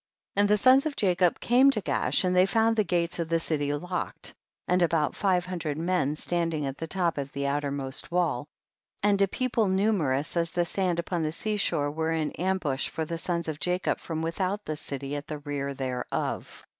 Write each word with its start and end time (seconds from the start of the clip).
16. 0.31 0.41
And 0.41 0.49
the 0.49 0.57
sons 0.57 0.85
of 0.87 0.95
Jacob 0.95 1.39
came 1.39 1.69
to 1.69 1.79
Gaash 1.79 2.23
and 2.23 2.35
they 2.35 2.47
found 2.47 2.75
the 2.75 2.83
gates 2.83 3.19
of 3.19 3.29
the 3.29 3.39
city 3.39 3.71
locked, 3.71 4.33
and 4.67 4.81
about 4.81 5.15
five 5.15 5.45
hundred 5.45 5.77
men 5.77 6.15
standing 6.15 6.65
at 6.65 6.79
the 6.79 6.87
top 6.87 7.19
of 7.19 7.31
the 7.33 7.45
outermost 7.45 8.09
wall, 8.11 8.47
and 9.03 9.21
a 9.21 9.27
people 9.27 9.67
numerous 9.67 10.35
as 10.35 10.49
the 10.49 10.65
sand 10.65 10.97
upon 10.97 11.21
the 11.21 11.31
sea 11.31 11.57
shore 11.57 11.91
were 11.91 12.13
in 12.13 12.31
ambush 12.31 12.89
for 12.89 13.05
the 13.05 13.19
sons 13.19 13.47
of 13.47 13.59
Jacob 13.59 13.99
from 13.99 14.23
without 14.23 14.65
the 14.65 14.75
city 14.75 15.15
at 15.15 15.27
the 15.27 15.37
rear 15.37 15.71
thereof. 15.75 16.65